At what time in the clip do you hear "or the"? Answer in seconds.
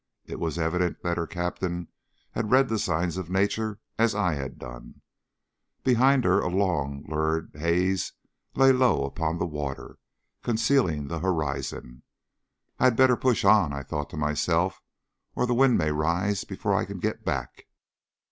15.35-15.53